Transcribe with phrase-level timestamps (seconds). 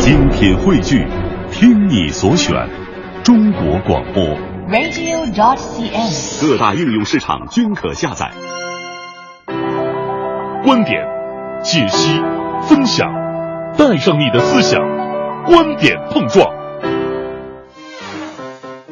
[0.00, 1.06] 精品汇聚，
[1.52, 2.54] 听你所选，
[3.22, 4.24] 中国广播。
[4.70, 8.30] radio.cn 各大应用市场均可下载。
[10.64, 11.06] 观点、
[11.62, 12.18] 解析、
[12.62, 13.12] 分享，
[13.76, 14.80] 带上你的思想，
[15.44, 16.59] 观点碰撞。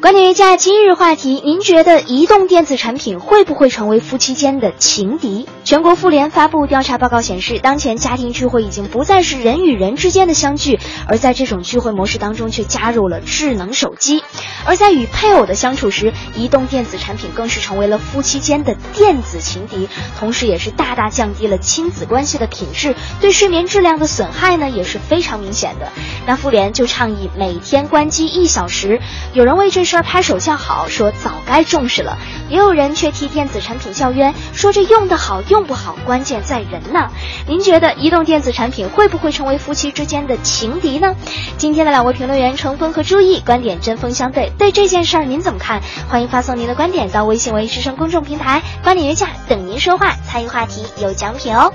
[0.01, 5.45] 观点一下今日话题：您觉得移动电子产品会不会成为夫妻间的情敌？
[5.65, 14.23] 全国妇联发布调查报告显示，当前家庭聚会已经不再是人与人之间的相聚，而在这种聚会模式当中却加入了智能手机。
[14.65, 25.91] 而在与配偶的相处时，移动电子产品更是成为了夫妻间的电子情敌，同时也是大大降低了亲子关系的品质，对睡眠质量的损害呢也是非常明显的。
[26.25, 29.01] 那妇联就倡议每天关机一小时，
[29.33, 32.15] 有人为这事儿拍手叫好，说早该重视了；
[32.47, 37.09] 也有人却替电子产品叫冤，说这用得好用不好，关键在人呢。
[37.47, 41.15] 您觉得移动电子产品会不会成为夫妻之间的情敌呢？
[41.57, 45.81] 今天的两位评论员程峰和朱毅观点针锋相对，对这件事儿您怎么看？
[46.07, 51.73] 欢迎发送您的观点到微信为之声公众平台“观点约架”，等您说话，参与话题有奖品哦。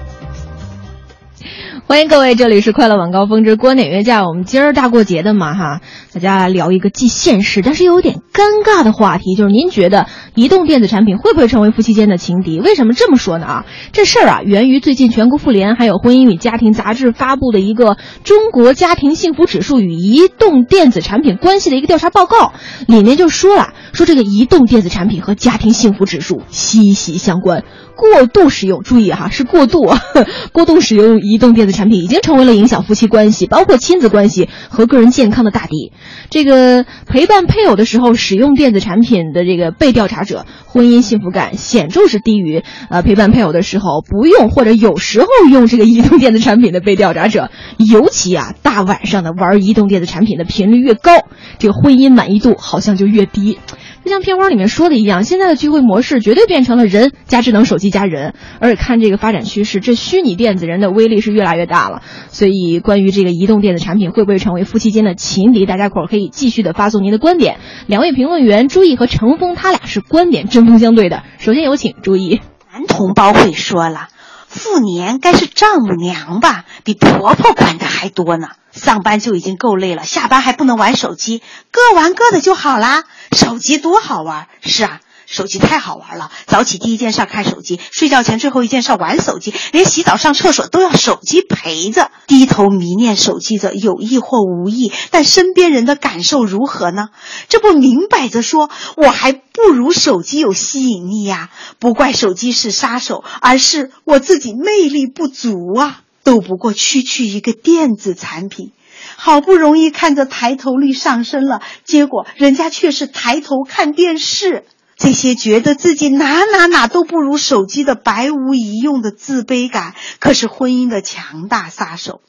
[1.87, 4.27] 欢迎各位，这里是快乐晚高峰之观点约架。
[4.27, 5.81] 我们今儿大过节的嘛哈，
[6.15, 12.59] 大家聊一个既现实但是又有点尴尬的话题，就是您觉得移动电子产品会不会成为夫妻间的情敌？
[12.59, 13.45] 为什么这么说呢？
[13.45, 22.55] 啊，这事儿啊源于最近全国妇联还有婚姻与家庭杂志发布的一个中国家庭幸福指数与移动电子产品关系的一个调查报告，
[22.89, 27.63] 里面就说了，说这个移动电子产品和家庭幸福指数息息相关。
[27.95, 29.95] 过度使用，注意哈，是过度！
[30.53, 35.93] 过度使用移动电子产品已经成为了影响夫妻关系，包括亲子关系和个人健康的大敌。
[36.31, 47.51] 这个陪伴配偶的时候使用电子产品的这个被调查者，婚姻幸福感显著是低于呃陪伴配偶的时候不用或者有时候用这个移动电子产品的被调查者。
[47.79, 51.13] 尤其啊，大晚上的玩移动电子产品的频率越高，
[51.59, 53.59] 这个婚姻满意度好像就越低。
[54.05, 62.03] 就像片花里面说的一样，现在的聚会模式绝对变成了人加智能手机加人，而且看这个发展趋势，这虚拟电子人的威力是越来越大了。
[62.29, 67.57] 所以，关于这个移动电子产品会不会成为夫妻间的情敌，大家伙可以继续的发送您的观点。
[67.87, 71.23] 两位评论员朱毅和程峰，他俩是观点针锋相对的。
[71.39, 72.41] 首先有请朱毅。
[72.73, 74.09] 男同胞会说了，
[74.55, 78.49] 妇年该是丈母娘吧，比婆婆管的还多呢。
[78.73, 83.05] 上班就已经够累了，下班还不能玩手机，各玩各的就好啦。
[83.33, 86.31] 手机多好玩，是啊，手机太好玩了。
[86.47, 92.11] 早起第一件事看手机，睡觉前最后一件事玩手机，连洗澡上厕所都要手机陪着。
[92.27, 97.09] 低头迷恋手机者有意或无意，但身边人的感受如何呢？
[97.49, 106.01] 这不明摆着说，我还不如手机有吸引力呀、不怪手机是杀手，而是我自己魅力不足啊。
[106.23, 108.73] 斗不过区区一个电子产品，
[109.17, 114.65] 好不容易看着抬头率上升了，结果人家却是抬头看电视。
[114.97, 122.21] 这些觉得自己哪哪哪都不如手机的白无一用的自卑感，可是婚姻的强大杀手。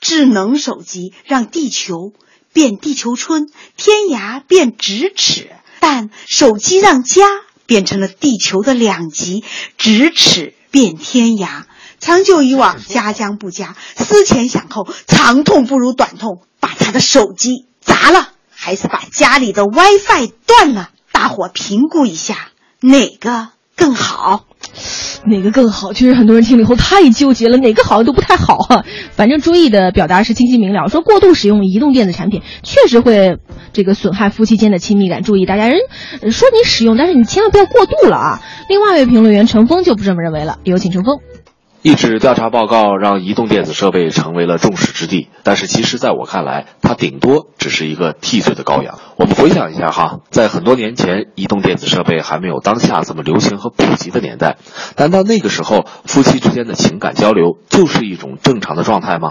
[0.00, 2.12] 智能手机让地球
[2.52, 5.50] 变地球村，天涯变咫尺，
[5.80, 7.26] 但手机让家
[7.64, 9.42] 变成了地球的两极，
[9.78, 11.64] 咫尺变天涯。
[12.00, 13.76] 长久以往，家将不佳。
[13.96, 20.90] 思前想后，长痛不如短痛，把他的手机砸了，还是把家里的 WiFi 断了？
[21.24, 22.36] 大伙评估一下，
[22.82, 23.48] 哪个
[23.78, 24.44] 更好？
[25.24, 25.94] 哪个更好？
[25.94, 28.84] 确实很多人听了以后太纠结了，哪个好像都不太好啊。
[29.12, 33.38] 反正朱毅的表达是清晰明了，说过度使用移动电子产品确实会
[33.72, 35.22] 这个损害夫妻间的亲密感。
[35.22, 35.78] 注意，大家人
[36.20, 38.42] 呃说你使用，但是你千万不要过度了啊。
[38.68, 41.20] 另外一位评论员程峰就不这么认为了，有请程峰。
[41.80, 48.98] 一纸调查报告让移动电子设备成为了众矢之的，但是其实在我看来，它顶多只是一个替罪的羔羊。
[49.16, 54.58] 我们回想一下哈，在很多年前，移动电子设备还没有当下这么流行和普及的年代，
[54.98, 59.30] 难道那个时候夫妻之间的情感交流就是一种正常的状态吗？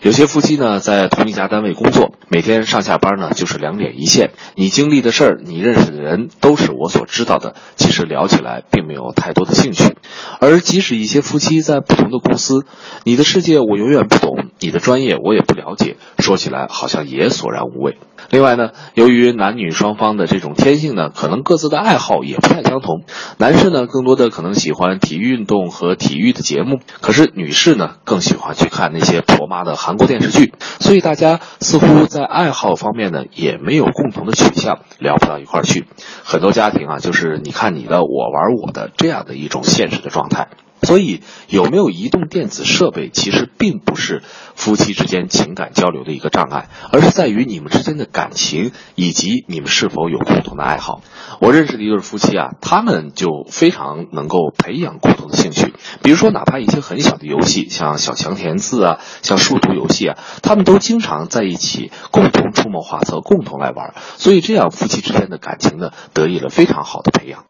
[0.00, 9.96] 有些夫妻呢，在同一家单位工作，每天上下班呢就是两点一线，你经历的事儿，你认识的人都是我所知道的，其实聊起来并没有太多的兴趣。
[10.40, 12.64] 而即使一些夫妻在不同的公司，
[13.04, 17.98] 你的世界我永远不懂，你的专业我也不了解，说起来好像也索然无味。
[18.30, 23.04] 另外呢，由于男女双方的这种天性呢，可能各自的爱好也不太相同。
[23.38, 30.54] 男士呢，更多的可能喜欢体育运动和体育的节目，可是女士呢，更喜欢去看那些婆妈的韩国电视剧。
[30.80, 35.84] 所以大家似乎在爱好方面呢，也没有共同的取向，聊不到一块儿去。
[36.24, 40.48] 很多家庭啊，就是你看你的，我玩我的这样的一种现实的状态。
[40.86, 44.22] 所以，有没有移动电子设备，其实并不是
[44.54, 51.02] 夫妻之间情感交流的一个障碍，而是在于你们之间的感情以及你们是否有共同的爱好。
[51.40, 55.74] 我认识的一对夫妻啊，他们就非常能够培养共同的兴趣，
[56.04, 63.94] 比如说哪怕一些很小的游戏，像小强填字啊，像数独游戏啊，他们都经常在一起共同出谋划策，共同来玩。
[64.18, 67.44] 所以这样夫妻之间的感情呢，得以了非常好的培养。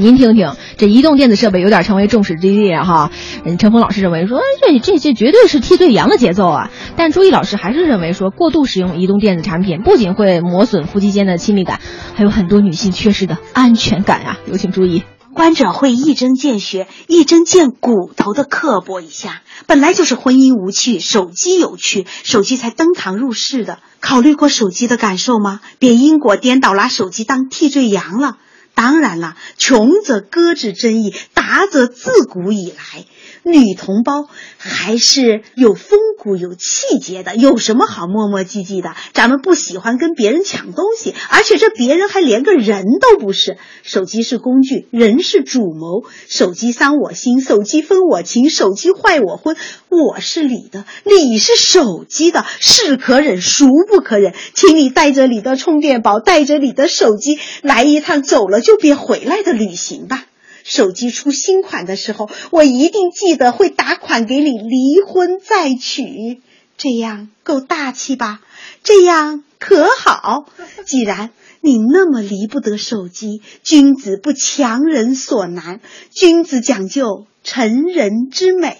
[0.00, 2.84] 您听听，这移动电子设备有点成为众矢之的！
[2.84, 3.10] 哈，
[3.44, 6.70] 嗯，陈峰老师认为说，这这这绝对是替罪羊的节奏啊！
[6.96, 11.80] 但朱毅老师还是认为说，过度使用移动电子产品不仅会磨损夫妻间的亲密感，
[12.14, 14.38] 还有很多女性缺失的安全感啊！
[14.46, 15.02] 有请注意，
[15.34, 19.42] 观者会一针见血、一针见骨头的刻薄一下。
[19.66, 23.80] 本来就是婚姻无趣，手机有趣，手机才登堂入室的。
[24.00, 25.60] 考虑过手机的感受吗？
[25.78, 28.38] 别因果颠倒，拿手机当替罪羊了。
[28.80, 33.04] 当然了，穷则搁置争议，达则自古以来。
[33.42, 34.28] 女同胞
[34.58, 38.94] 还是有风骨、有气节的，有什么好磨磨唧唧的？
[39.12, 43.56] 咱们不喜欢跟别人抢东西，而且这别人还连个人都不是。
[43.82, 46.04] 手机是工具，人是主谋。
[46.28, 49.56] 手机伤我心，手机分我情，手机坏我婚。
[49.88, 54.34] 我是你的，你是手机的，是可忍，孰不可忍？
[54.54, 60.26] 请你带着你的充电宝，带着你的手机，来一趟走了就别回来的旅行吧。
[60.64, 66.40] 手机出新款的时候，我一定记得会打款给你离婚再娶，
[66.76, 68.40] 这样够大气吧？
[68.82, 70.46] 这样可好？
[70.86, 71.30] 既然
[71.60, 75.80] 你那么离不得手机，君子不强人所难，
[76.10, 78.78] 君子讲究成人之美。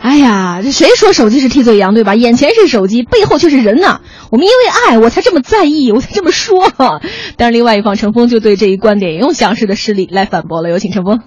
[0.00, 2.16] 哎呀，啊这谁说手机是替罪羊，对吧？
[2.16, 4.00] 眼前是手机，背后却是人呐。
[4.30, 6.72] 我们因为爱，我才这么在意，我才这么说。
[7.36, 10.68] 但是另外一方陈峰就对这一观点也用详实的事例来反驳了。
[10.68, 11.20] 有请陈峰。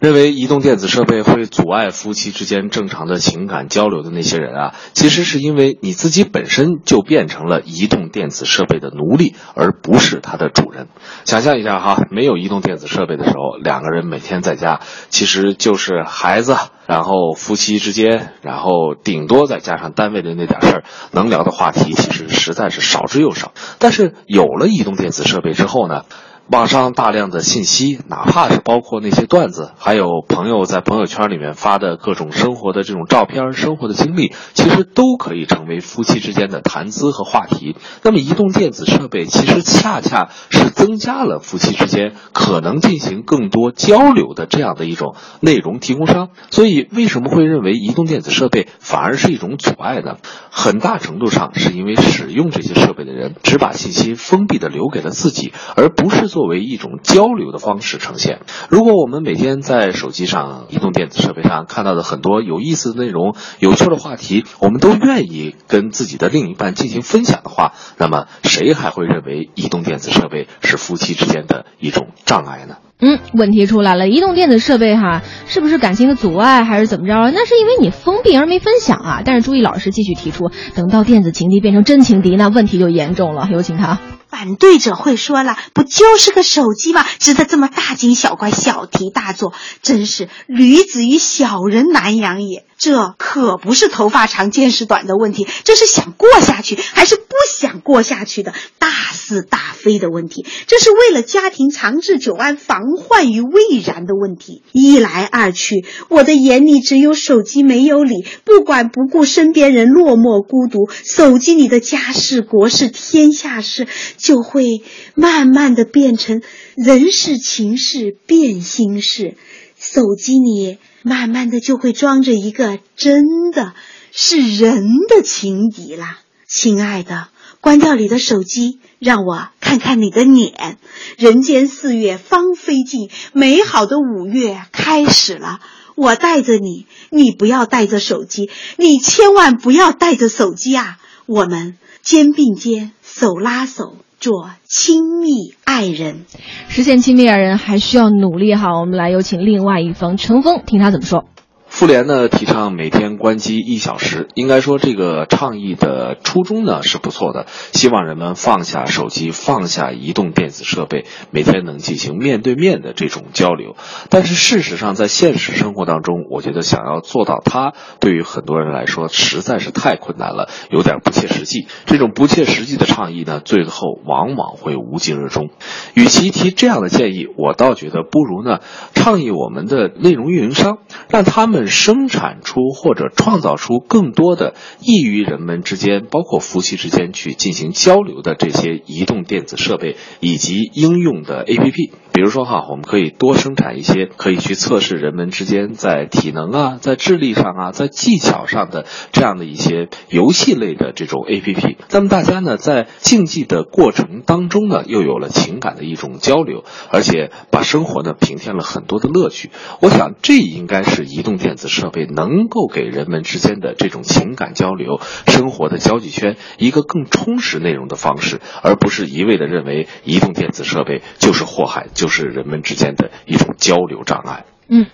[0.00, 10.88] 认为移动电子设备会阻碍夫妻之间正常的情感交流的那些人啊，其实是因为你自己本身就变成了移动电子设备的奴隶，而不是它的主人。
[11.24, 16.56] 想象一下哈，没有移动电子设备的时候，两个人每天在家，其实就是孩子，
[16.86, 23.52] 然后夫妻之间，然后顶多再加上单位的那点事儿，能聊的话题其实实在是少之又少。
[23.78, 26.02] 但是有了移动电子设备之后呢？
[26.48, 37.74] 网上大量的信息，哪怕是包括那些段子，还有朋友在朋友圈里面发的各种生活的这种照片、生活的经历，其实都可以成为夫妻之间的谈资和话题。
[38.04, 46.28] 那么，移动电子设备其实恰恰是增加了夫妻之间可能进行更多交流的这样的一种内容提供商。
[46.52, 50.18] 所以，为什么会认为移动电子设备反而是一种阻碍呢？
[50.52, 56.35] 很大程度上是因为使用这些设备的人只把信息封闭的留给了自己，而不是。
[56.36, 58.40] 作为一种交流的方式呈现。
[58.68, 72.76] 如果我们每天在手机上、移动电子设备上看到的很多有意思的内容、有趣的话题，我们都愿意跟自己的另一半进行分享的话，那么谁还会认为移动电子设备是夫妻之间的一种障碍呢？
[72.98, 77.30] 嗯，问题出来了，移动电子设备哈，是不是感情的阻碍，还是怎么着啊？
[77.30, 79.22] 那是因为你封闭而没分享啊。
[79.22, 83.48] 但是朱毅老师继续提出，等到电子情敌变成真情敌，那问题就严重了。
[83.52, 83.98] 有请他。
[84.28, 87.06] 反对者会说了，不就是个手机吗？
[87.18, 89.52] 值得这么大惊小怪、小题大做？
[89.82, 92.64] 真是驴子与小人难养也。
[92.76, 97.22] 这可不是头发长见识短的问题，这是想过下去还是不
[97.58, 100.44] 想过下去的大是大非的问题。
[100.66, 104.62] 这是为了家庭长治久安、防防患于未然的问题。
[104.72, 110.88] 一来二去，我的眼里只有手机，没有你，不管不顾身边人落寞孤独。
[110.90, 114.82] 手机里的家事、国事、天下事，就会
[115.16, 116.42] 慢慢的变成
[116.76, 119.34] 人事、情事、变心事。
[119.76, 120.78] 手机里。
[121.02, 123.74] 慢慢的就会装着一个真的
[124.10, 127.28] 是人的情敌啦，亲爱的，
[127.60, 130.78] 关掉你的手机，让我看看你的脸。
[131.18, 135.60] 人间四月芳菲尽，美好的五月开始了。
[135.94, 140.98] 我带着你，你不要带着手机，你千万不要带着手机啊！
[141.26, 143.96] 我们肩并肩，手拉手。
[144.18, 146.24] 做亲密爱人，
[146.68, 148.80] 实现亲密爱人还需要努力哈。
[148.80, 151.28] 我们来有请另外一方陈峰，听他怎么说。
[151.76, 163.76] 妇联呢提倡每天关机一小时，应该说这个倡议的初衷呢是不错的，希望人们放下手机，放下移动电子设备，每天能进行面对面的这种交流。
[164.08, 171.66] 但是事实上，在现实生活当中，我觉得想要做到它，对于很多人来说实在是太困难了，有点不切实际。
[171.84, 175.50] 这种不切实际的倡议呢，最后往往会无疾而终。
[175.92, 178.60] 与其提这样的建议，我倒觉得不如呢
[178.94, 180.78] 倡议我们的内容运营商，
[181.10, 191.90] 让他们生产出或者创造出更多的易于人们之间，包括夫妻之间去进行交流的这些移动电子设备以及应用的 APP。
[192.12, 201.76] 比如说哈，我们可以多生产一些可以去测试人们之间在体能啊、在智力上啊、在技巧上的这样的一些游戏类的这种 APP。
[201.90, 209.50] 那么大家呢，在竞技的过程当中呢，又有了情感的一种交流，而且把生活呢平添了很多的乐趣。
[209.82, 214.98] 我想，这应该是移动电子设备能够给人们之间的这种情感交流、
[215.28, 224.44] 生活的交际圈一个更充实内容的方式，而不是一味的认为移动电子设备就是祸害，就是人们之间的一种交流障碍。
[224.68, 224.86] 嗯，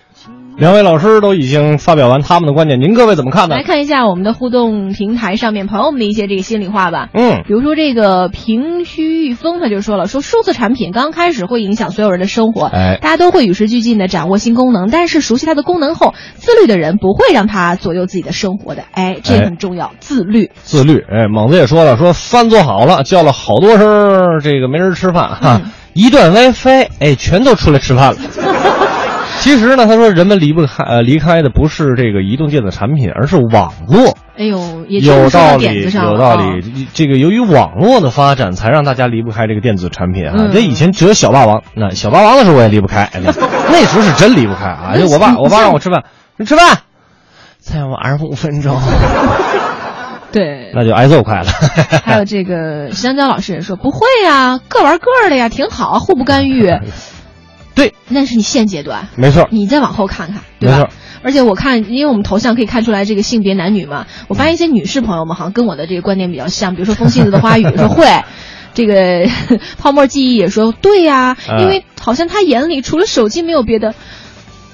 [0.57, 3.63] 两位老师都已经发表完他们的观点，您各位怎么看呢来？
[3.63, 7.09] 看一下我们的互动平台上面朋友们的一些这个心里话吧。
[7.13, 20.51] 嗯，比如说这个平虚玉峰，他就说了，说数字产品刚开始会影响所有人的生活，哎大家都会与时俱进的掌握新功能，但是熟悉它的功能后，自律的人不会让它左右自己的生活的，哎，这哎很重要，自律。
[20.61, 21.03] 自律。
[21.09, 28.17] 哎，猛子也说了，说饭做好了，叫了好多声，这个没人吃饭哈，嗯一段 WiFi，哎，全都出来吃饭了。
[29.43, 34.15] 其实呢，他说人们离不开呃离开的不是这个移动电子产品，而是网络。
[34.37, 36.87] 哎呦，也有道理，有道啊理。
[36.93, 40.33] 这个由于网络的发展，才让大家离不开这个电子产品啊。
[40.37, 43.33] 嗯这以前只有小霸王，那小霸王的时候我也离不开，哎那
[43.69, 44.95] 那时候是真离不开啊。
[44.97, 46.05] 就我爸，我爸让我吃饭，
[46.39, 46.79] 你吃饭，
[47.59, 48.79] 再晚五分钟，
[50.31, 50.71] 对。
[50.73, 51.47] 那就挨揍快了。
[52.05, 56.71] 还有这个香蕉老师也说不会呀，各玩各的呀，挺好，互不干预。
[57.75, 60.89] 对，那是你现阶段，没错，你再往后看看，对吧？
[61.23, 68.05] 而且我看，因为我们头像可以看出来这个性别男女嘛，我发现一些女士朋友们好像跟我的这个观点比较像，比如说风信子的花语 说会，
[68.73, 69.27] 这个
[69.79, 73.95] 泡沫记忆也说对呀、嗯因为好像他眼里除了手机没有别的，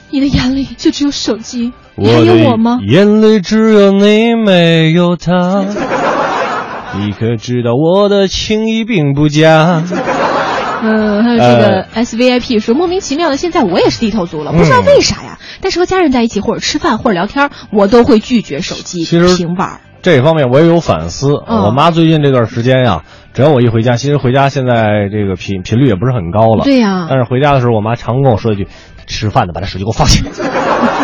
[0.09, 2.79] 你的眼里就只有手机，你还有我吗？
[2.87, 5.63] 眼里只有你，没有他。
[6.97, 9.83] 你可知道我的情意并不假？
[10.81, 15.37] 嗯，还有这个 S V I P 说，莫名其妙的，现在我也是低头族了，不知道为啥呀。
[15.61, 19.81] 但是和家人在一起或者吃饭或者聊天，我都会拒绝手机、其实平板。
[20.01, 21.33] 这方面我也有反思。
[21.45, 26.63] 嗯我妈最近这段时间呀，只要我一回家，其实回家现在这个频频率也不是很高了。
[26.63, 28.67] 对呀但是回家的时候，我妈常跟我说一句
[29.05, 30.23] ：“吃饭的把这手机给我放下。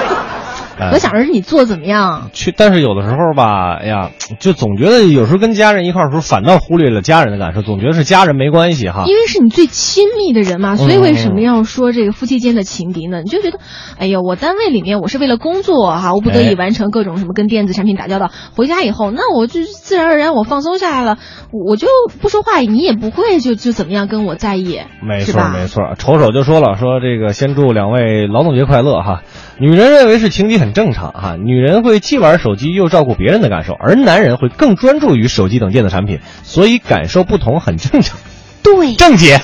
[0.78, 2.30] 哎我想着是你做得怎么样？
[2.34, 9.04] 去，但是有的时候吧，哎呀，就总觉得有时候跟家人一块儿的时候，反倒忽略了家人的感受，总觉得是家人没关系哈。
[9.08, 13.22] 因为是你最亲密的人嘛，所以嗯为什么要说这个夫妻间的情敌呢？
[13.22, 13.60] 你就觉得，
[13.98, 21.18] 哎呀，我单位里面我是为了工作哈，我不得已哎完成各种什么跟电子产品打交道，回家以后，那我就自然而然我放松下来了，
[21.52, 21.88] 我就
[22.22, 25.42] 不说话，你也不会就就怎么样跟我在意，没错？
[25.54, 29.22] 没错，瞅瞅就说了，说这个先祝两位劳动节快乐哈。
[29.58, 38.18] 女人认为是情敌很正常哈，女人会既玩手机又照顾别人的感受，而男人会更专注于手机等电子产品，所以感受不同很正常。
[38.62, 39.40] 对，正解，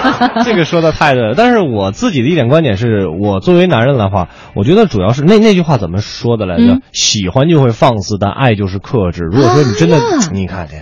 [0.44, 1.34] 这个说的太对了。
[1.36, 6.64] 但是我自己的一点观点是，我作为男人的话，我觉得主要是那那句话怎么说的来着？
[6.64, 9.22] 嗯喜欢就会放肆，但爱就是克制。
[9.24, 9.98] 如果说你真的，
[10.32, 10.76] 你看这，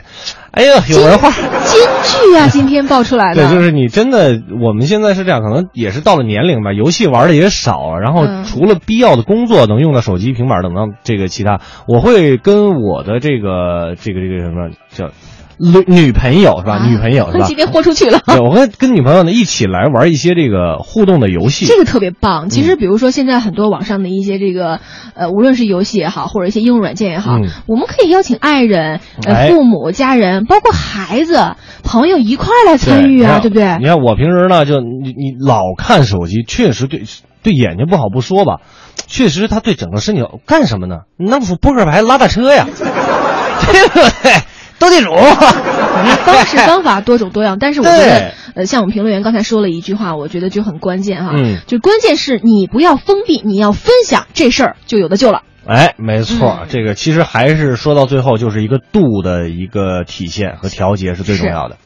[0.50, 1.30] 哎呀，有文化。
[1.30, 15.10] 京剧啊，今天爆出来的，对，就是你真的，我们现在是这样，可能也是到了年龄吧，游戏玩的也少了，然后嗯除了必要的工作能用到手机、平板等等这个其他，我会跟我的这个这个这个什么叫
[15.58, 16.74] 女女朋友是吧？
[16.76, 17.46] 啊女朋友是吧？
[17.46, 18.20] 今天豁出去了。
[18.26, 21.66] 对，我会跟女朋友呢一起来玩一些这个互动的游戏。
[21.66, 22.48] 这个特别棒。
[22.48, 24.80] 其嗯实，比如说现在很多网上的一些这个，
[25.14, 33.78] 呃，无论是游戏也好，或者一些应用软件也好，嗯我们可以邀请爱人、呃、哎父母、家人，包括孩子、朋友一块来参与啊，对不对？
[33.80, 37.02] 你看我平时呢，就你你老看手机，确实对
[37.42, 38.60] 对眼睛不好不说吧，
[39.06, 41.00] 确实他对整个身体干什么呢？
[41.16, 44.32] 那副扑克牌拉大车呀， 对不对？
[44.78, 45.10] 斗地主。
[46.24, 55.42] 方式方法多种多样，但是我觉得，呃，像我们评论员刚才说了一句话，我觉得就很关键哈，嗯就关键是你不要封闭，你要分享，这事儿就有的救了。
[55.66, 61.76] 哎，没错，嗯这个其实还是说到最后，就是一个度的一个体现和调节是最重要的。